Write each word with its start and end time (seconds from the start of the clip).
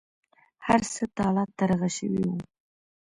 هر 0.65 0.81
څه 0.93 1.03
تالا 1.17 1.43
ترغه 1.57 1.89
شوي 1.97 2.21
وو. 2.27 2.37